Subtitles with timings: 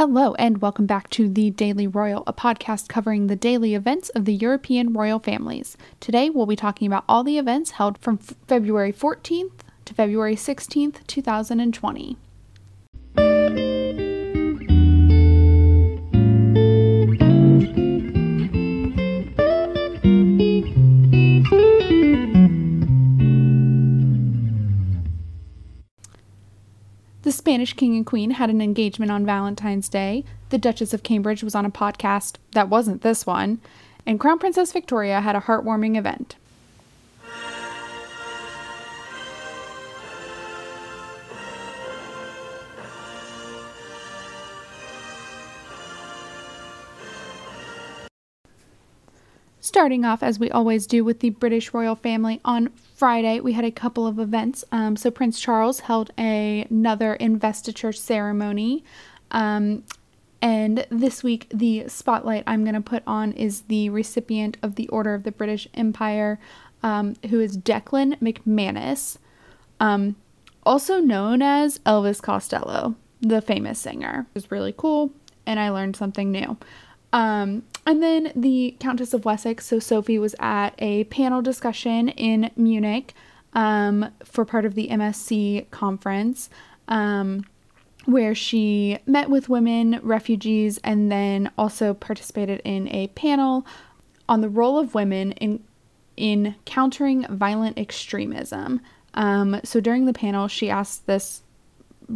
[0.00, 4.24] Hello, and welcome back to The Daily Royal, a podcast covering the daily events of
[4.24, 5.76] the European royal families.
[6.00, 11.06] Today, we'll be talking about all the events held from February 14th to February 16th,
[11.06, 12.16] 2020.
[27.50, 30.24] Spanish king and queen had an engagement on Valentine's Day.
[30.50, 33.60] The Duchess of Cambridge was on a podcast that wasn't this one.
[34.06, 36.36] And Crown Princess Victoria had a heartwarming event.
[49.70, 53.64] Starting off, as we always do, with the British royal family on Friday, we had
[53.64, 54.64] a couple of events.
[54.72, 58.82] Um, so, Prince Charles held a, another investiture ceremony.
[59.30, 59.84] Um,
[60.42, 64.88] and this week, the spotlight I'm going to put on is the recipient of the
[64.88, 66.40] Order of the British Empire,
[66.82, 69.18] um, who is Declan McManus,
[69.78, 70.16] um,
[70.64, 74.26] also known as Elvis Costello, the famous singer.
[74.30, 75.12] It was really cool,
[75.46, 76.56] and I learned something new.
[77.86, 83.14] And then the Countess of Wessex, so Sophie was at a panel discussion in Munich
[83.52, 86.50] um, for part of the MSC conference,
[86.88, 87.44] um,
[88.04, 93.66] where she met with women, refugees, and then also participated in a panel
[94.28, 95.62] on the role of women in
[96.16, 98.80] in countering violent extremism.
[99.14, 101.42] Um, so during the panel, she asked this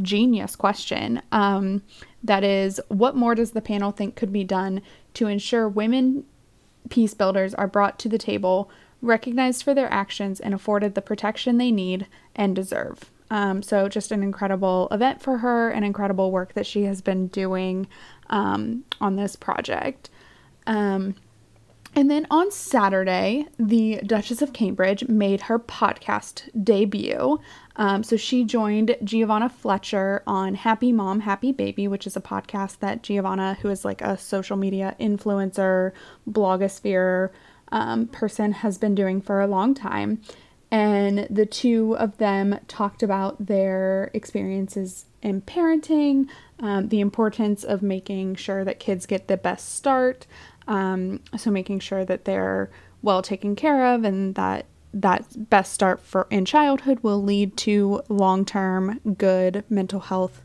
[0.00, 1.22] genius question.
[1.30, 1.82] Um,
[2.24, 4.82] that is, what more does the panel think could be done
[5.14, 6.24] to ensure women
[6.88, 11.58] peace builders are brought to the table, recognized for their actions, and afforded the protection
[11.58, 13.10] they need and deserve?
[13.30, 17.28] Um, so, just an incredible event for her, and incredible work that she has been
[17.28, 17.86] doing
[18.28, 20.10] um, on this project.
[20.66, 21.14] Um,
[21.94, 27.38] and then on Saturday, the Duchess of Cambridge made her podcast debut.
[27.76, 32.78] Um, so she joined Giovanna Fletcher on Happy Mom, Happy Baby, which is a podcast
[32.78, 35.92] that Giovanna, who is like a social media influencer,
[36.30, 37.30] blogosphere
[37.70, 40.20] um, person, has been doing for a long time.
[40.70, 46.28] And the two of them talked about their experiences in parenting,
[46.60, 50.26] um, the importance of making sure that kids get the best start.
[50.68, 52.70] Um, so making sure that they're
[53.02, 58.02] well taken care of and that that best start for in childhood will lead to
[58.08, 60.42] long-term good mental health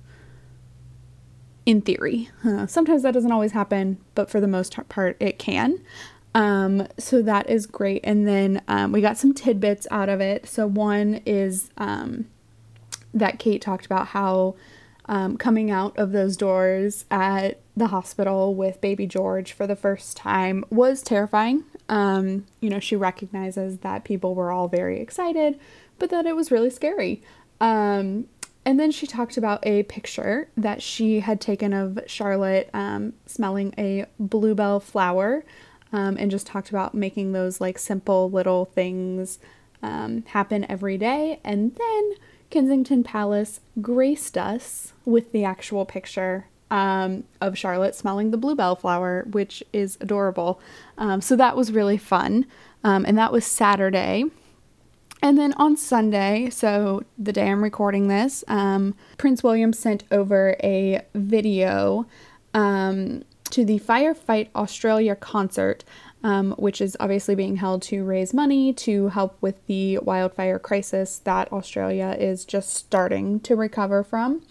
[1.65, 2.29] in theory.
[2.67, 5.81] Sometimes that doesn't always happen, but for the most part it can.
[6.33, 8.01] Um, so that is great.
[8.05, 10.47] And then um, we got some tidbits out of it.
[10.47, 12.27] So one is um,
[13.13, 14.55] that Kate talked about how
[15.07, 20.17] um, coming out of those doors at the hospital with baby George for the first
[20.17, 21.63] time was terrifying.
[21.87, 25.59] Um, you know, she recognizes that people were all very excited,
[25.97, 27.21] but that it was really scary.
[27.61, 28.27] Um,
[28.65, 33.73] and then she talked about a picture that she had taken of Charlotte um, smelling
[33.77, 35.45] a bluebell flower
[35.93, 39.39] um, and just talked about making those like simple little things
[39.81, 41.39] um, happen every day.
[41.45, 42.11] And then
[42.49, 49.25] Kensington Palace graced us with the actual picture um, of Charlotte smelling the bluebell flower,
[49.31, 50.59] which is adorable.
[50.97, 52.45] Um, so that was really fun.
[52.83, 54.25] Um, and that was Saturday.
[55.21, 60.55] And then on Sunday, so the day I'm recording this, um, Prince William sent over
[60.63, 62.05] a video
[62.53, 65.83] um, to the Firefight Australia concert
[66.27, 71.19] um, which is obviously being held to raise money to help with the wildfire crisis
[71.19, 74.41] that Australia is just starting to recover from.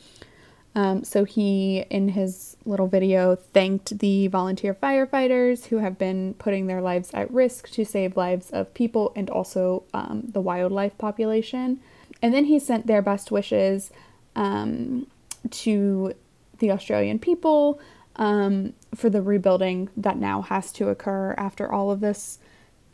[0.74, 6.66] Um, so he, in his little video, thanked the volunteer firefighters who have been putting
[6.66, 11.80] their lives at risk to save lives of people and also um, the wildlife population.
[12.22, 13.90] And then he sent their best wishes
[14.34, 15.08] um,
[15.50, 16.14] to
[16.58, 17.78] the Australian people
[18.16, 22.38] um, for the rebuilding that now has to occur after all of this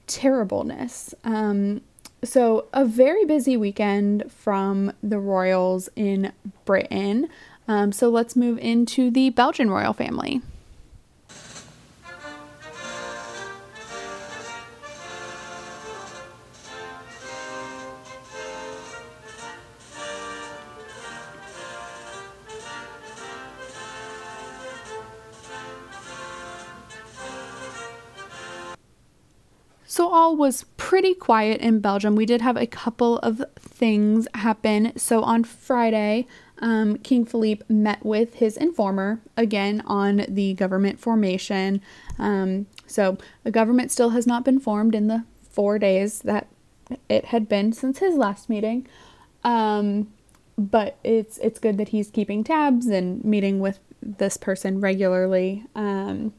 [0.07, 1.15] terribleness.
[1.25, 1.83] Um,
[2.25, 6.33] so, a very busy weekend from the royals in
[6.65, 7.29] Britain.
[7.67, 10.41] Um, so, let's move into the Belgian royal family.
[30.43, 32.17] Was pretty quiet in Belgium.
[32.17, 34.93] We did have a couple of things happen.
[34.99, 36.27] So, on Friday,
[36.59, 41.81] um, King Philippe met with his informer again on the government formation.
[42.19, 46.49] Um, so the government still has not been formed in the four days that
[47.09, 48.87] it had been since his last meeting.
[49.45, 50.13] Um,
[50.59, 55.65] but it's it's good that he's keeping tabs and meeting with this person regularly.
[55.75, 56.33] Um,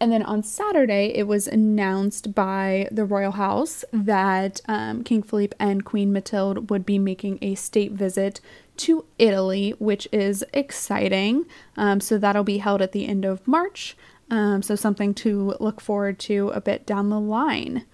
[0.00, 5.56] and then on Saturday, it was announced by the royal house that um, King Philippe
[5.58, 8.40] and Queen Mathilde would be making a state visit
[8.78, 11.46] to Italy, which is exciting.
[11.76, 13.96] Um, so that'll be held at the end of March.
[14.30, 17.84] Um, so something to look forward to a bit down the line.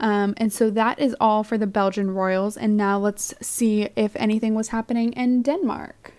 [0.00, 2.56] Um, and so that is all for the Belgian royals.
[2.56, 6.11] And now let's see if anything was happening in Denmark.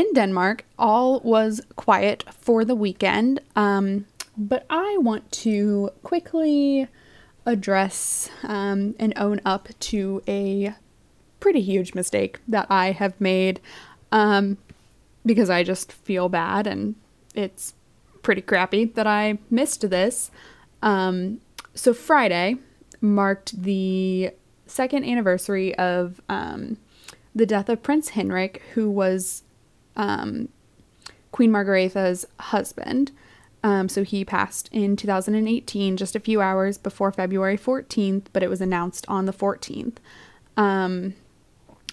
[0.00, 3.40] In Denmark, all was quiet for the weekend.
[3.54, 6.88] Um, but I want to quickly
[7.44, 10.74] address um, and own up to a
[11.38, 13.60] pretty huge mistake that I have made
[14.10, 14.56] um,
[15.26, 16.94] because I just feel bad and
[17.34, 17.74] it's
[18.22, 20.30] pretty crappy that I missed this.
[20.82, 21.40] Um,
[21.74, 22.56] so, Friday
[23.02, 24.30] marked the
[24.66, 26.78] second anniversary of um,
[27.34, 29.42] the death of Prince Henrik, who was
[30.00, 30.48] um,
[31.30, 33.12] Queen Margaretha's husband.
[33.62, 38.48] Um, so he passed in 2018, just a few hours before February 14th, but it
[38.48, 39.96] was announced on the 14th.
[40.56, 41.14] Um,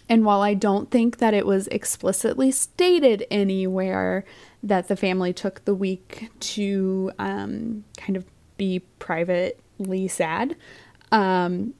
[0.07, 4.23] and while I don't think that it was explicitly stated anywhere
[4.63, 8.25] that the family took the week to um, kind of
[8.55, 10.55] be privately sad,
[11.11, 11.73] um,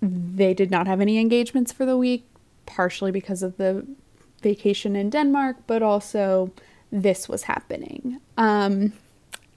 [0.00, 2.26] they did not have any engagements for the week,
[2.64, 3.86] partially because of the
[4.50, 6.52] vacation in Denmark, but also
[6.92, 8.20] this was happening.
[8.36, 8.92] Um,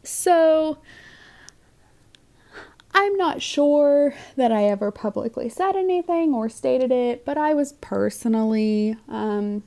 [0.03, 0.79] so
[2.93, 7.73] I'm not sure that I ever publicly said anything or stated it, but I was
[7.73, 9.63] personally um,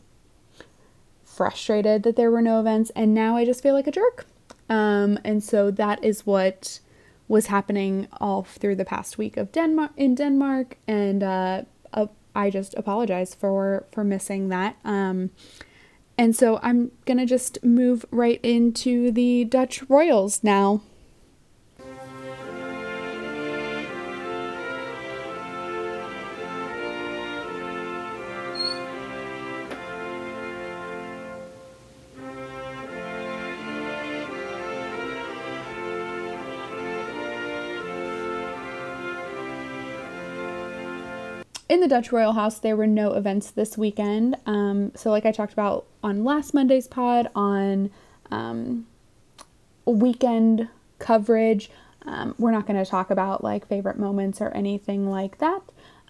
[1.24, 4.26] frustrated that there were no events, and now I just feel like a jerk.
[4.68, 6.80] Um, and so that is what
[7.28, 11.62] was happening all through the past week of Denmark in Denmark, and uh,
[12.34, 14.76] I just apologize for for missing that.
[14.84, 15.30] Um,
[16.18, 20.82] and so I'm gonna just move right into the Dutch Royals now.
[41.72, 44.36] In the Dutch Royal House, there were no events this weekend.
[44.44, 47.90] Um, so, like I talked about on last Monday's pod, on
[48.30, 48.86] um,
[49.86, 51.70] weekend coverage,
[52.02, 55.62] um, we're not going to talk about like favorite moments or anything like that.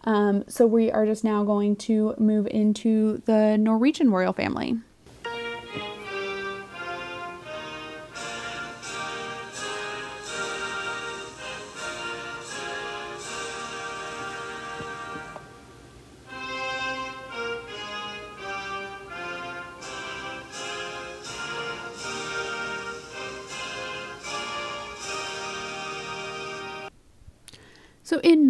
[0.02, 4.80] Um, so, we are just now going to move into the Norwegian royal family.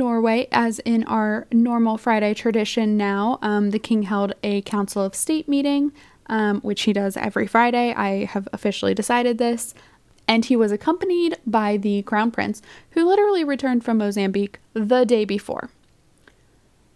[0.02, 5.14] Norway, as in our normal Friday tradition now, um, the king held a Council of
[5.14, 5.92] State meeting,
[6.26, 7.94] um, which he does every Friday.
[7.94, 9.74] I have officially decided this.
[10.26, 15.24] And he was accompanied by the Crown Prince, who literally returned from Mozambique the day
[15.24, 15.70] before.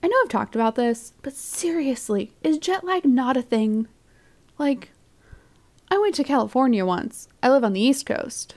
[0.02, 3.86] I know I've talked about this, but seriously, is jet lag not a thing?
[4.58, 4.90] Like,
[5.92, 7.28] I went to California once.
[7.40, 8.56] I live on the East Coast.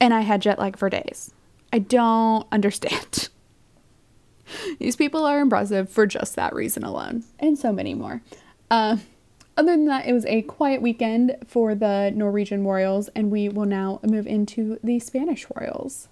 [0.00, 1.32] And I had jet lag for days.
[1.72, 3.28] I don't understand.
[4.78, 8.22] These people are impressive for just that reason alone, and so many more.
[8.70, 8.98] Uh,
[9.56, 13.66] other than that, it was a quiet weekend for the Norwegian Royals, and we will
[13.66, 16.08] now move into the Spanish Royals.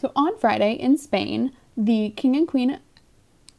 [0.00, 2.78] So on Friday in Spain, the king and queen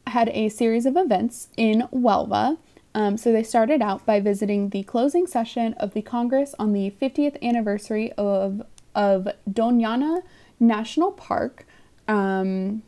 [0.06, 2.56] had a series of events in Huelva.
[2.94, 6.94] Um, so they started out by visiting the closing session of the Congress on the
[7.00, 8.62] 50th anniversary of,
[8.94, 10.22] of Doñana
[10.58, 11.66] National Park.
[12.08, 12.84] Um,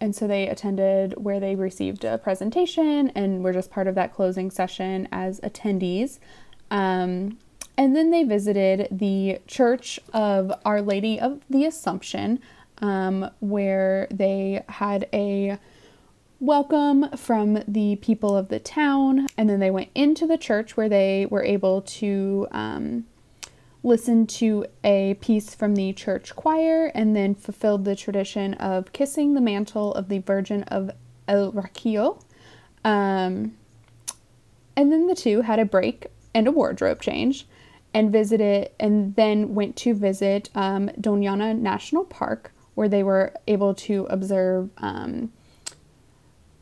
[0.00, 4.14] and so they attended where they received a presentation and were just part of that
[4.14, 6.18] closing session as attendees.
[6.70, 7.36] Um,
[7.76, 12.40] and then they visited the Church of Our Lady of the Assumption,
[12.80, 15.58] um, where they had a
[16.40, 19.26] welcome from the people of the town.
[19.36, 23.06] And then they went into the church where they were able to um,
[23.82, 29.34] listen to a piece from the church choir and then fulfilled the tradition of kissing
[29.34, 30.90] the mantle of the Virgin of
[31.28, 32.22] El Rocío.
[32.84, 33.56] Um,
[34.76, 37.46] and then the two had a break and a wardrobe change
[37.92, 44.06] and visited and then went to visit um, National Park where they were able to
[44.08, 45.30] observe um,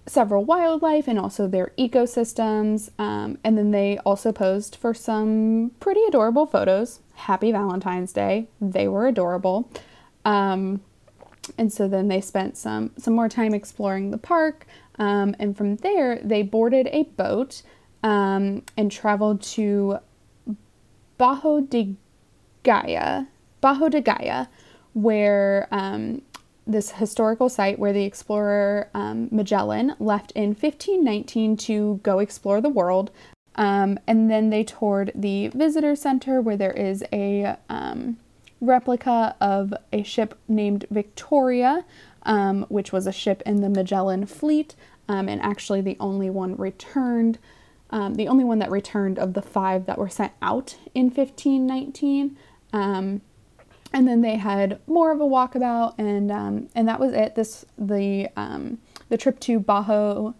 [0.04, 2.90] several wildlife and also their ecosystems.
[2.98, 6.98] Um, and then they also posed for some pretty adorable photos.
[7.14, 8.48] Happy Valentine's Day.
[8.60, 9.70] They were adorable.
[10.24, 10.80] Um,
[11.56, 14.66] and so then they spent some some more time exploring the park.
[14.98, 17.62] Um, and from there, they boarded a boat
[18.02, 20.00] um, and traveled to
[21.16, 21.94] Bajo de
[22.64, 23.28] Guía,
[23.62, 24.48] Bajo de Guía,
[25.02, 26.22] where um,
[26.66, 32.68] this historical site where the explorer um, Magellan left in 1519 to go explore the
[32.68, 33.10] world.
[33.54, 38.18] Um, and then they toured the visitor center where there is a um,
[38.60, 41.84] replica of a ship named Victoria,
[42.24, 44.76] um, which was a ship in the Magellan fleet,
[45.08, 47.38] um, and actually the only one returned.
[47.90, 52.36] The only one that returned of the five that were sent out in 1519.
[52.72, 53.22] Um,
[53.92, 57.34] and then they had more of a walkabout, and um, and that was it.
[57.34, 58.78] This the um,
[59.08, 60.34] the trip to Bajo,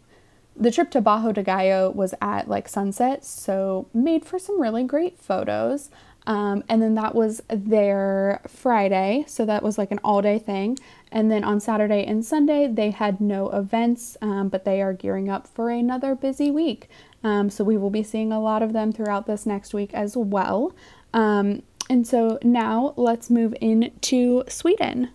[0.56, 4.84] the trip to Bajo de Guía was at like sunset, so made for some really
[4.84, 5.90] great photos.
[6.26, 10.78] Um, and then that was their Friday, so that was like an all day thing.
[11.10, 15.30] And then on Saturday and Sunday, they had no events, um, but they are gearing
[15.30, 16.90] up for another busy week.
[17.24, 20.18] Um, so we will be seeing a lot of them throughout this next week as
[20.18, 20.74] well.
[21.14, 25.10] Um, and so now let's move into Sweden.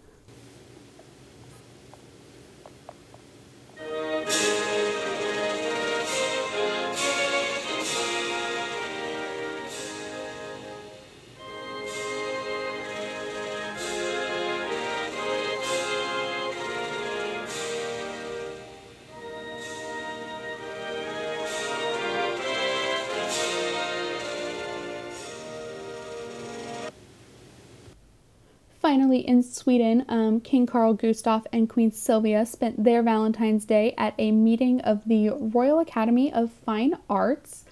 [28.93, 34.13] Finally, in Sweden, um, King Carl Gustaf and Queen Sylvia spent their Valentine's Day at
[34.19, 37.65] a meeting of the Royal Academy of Fine Arts.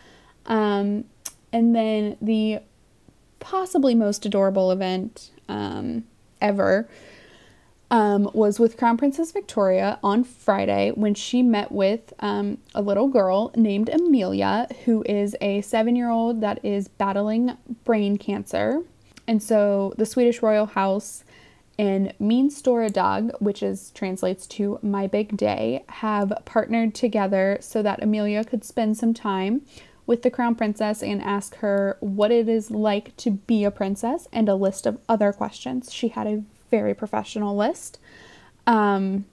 [0.47, 1.03] Um,
[1.53, 2.61] and then the
[3.39, 6.05] possibly most adorable event um,
[6.41, 6.89] ever
[7.91, 13.07] um, was with Crown Princess Victoria on Friday when she met with um, a little
[13.07, 18.81] girl named Amelia, who is a seven year old that is battling brain cancer.
[19.31, 21.23] And so the Swedish royal house
[21.79, 27.81] and Min Stora Dag, which is translates to My Big Day, have partnered together so
[27.81, 29.61] that Amelia could spend some time
[30.05, 34.27] with the crown princess and ask her what it is like to be a princess
[34.33, 35.93] and a list of other questions.
[35.93, 38.00] She had a very professional list.
[38.67, 39.23] Um,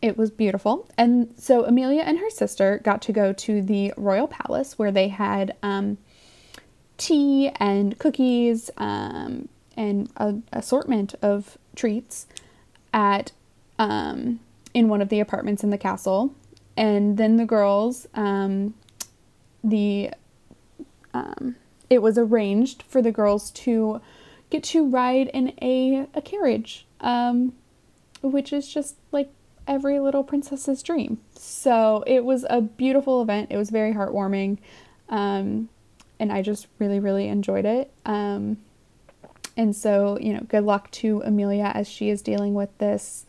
[0.00, 0.88] it was beautiful.
[0.96, 5.08] And so Amelia and her sister got to go to the royal palace where they
[5.08, 5.98] had um,
[7.02, 12.26] tea and cookies um, and an assortment of treats
[12.94, 13.32] at
[13.78, 14.38] um,
[14.72, 16.32] in one of the apartments in the castle.
[16.76, 18.74] And then the girls, um,
[19.64, 20.10] the
[21.12, 21.56] um,
[21.90, 24.00] it was arranged for the girls to
[24.48, 27.52] get to ride in a, a carriage, um,
[28.22, 29.30] which is just like
[29.66, 31.18] every little princess's dream.
[31.34, 33.48] So it was a beautiful event.
[33.50, 34.58] It was very heartwarming.
[35.08, 35.68] Um,
[36.22, 37.90] and I just really, really enjoyed it.
[38.06, 38.58] Um,
[39.56, 43.26] and so, you know, good luck to Amelia as she is dealing with this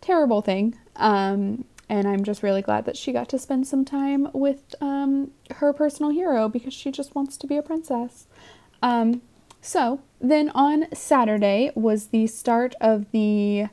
[0.00, 0.76] terrible thing.
[0.96, 5.30] Um, and I'm just really glad that she got to spend some time with um,
[5.52, 8.26] her personal hero because she just wants to be a princess.
[8.82, 9.22] Um,
[9.60, 13.66] so then on Saturday was the start of the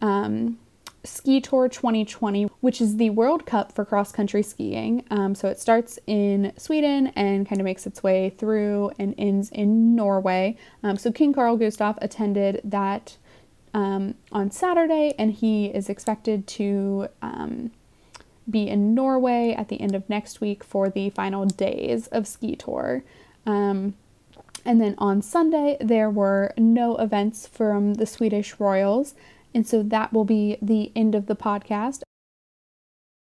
[0.00, 0.58] um,
[1.04, 5.04] Ski Tour 2020, which is the World Cup for cross country skiing.
[5.10, 9.50] Um, so it starts in Sweden and kind of makes its way through and ends
[9.50, 10.56] in Norway.
[10.82, 13.16] Um, so King Carl Gustaf attended that
[13.74, 17.72] um, on Saturday, and he is expected to um,
[18.48, 22.54] be in Norway at the end of next week for the final days of ski
[22.54, 23.02] tour.
[23.46, 23.94] Um,
[24.64, 29.14] and then on Sunday, there were no events from the Swedish Royals.
[29.54, 32.02] And so that will be the end of the podcast.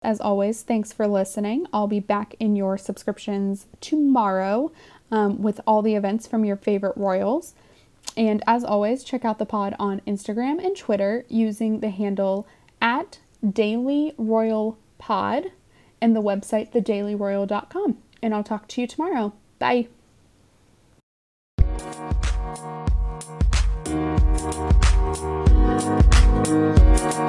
[0.02, 1.66] As always, thanks for listening.
[1.72, 4.70] I'll be back in your subscriptions tomorrow
[5.10, 7.54] um, with all the events from your favorite Royals.
[8.16, 12.46] And as always, check out the pod on Instagram and Twitter using the handle
[12.80, 13.18] at
[13.48, 15.52] Daily Royal Pod
[16.00, 17.98] and the website thedailyroyal.com.
[18.22, 19.32] And I'll talk to you tomorrow.
[19.58, 19.88] Bye.
[26.46, 27.27] 嗯。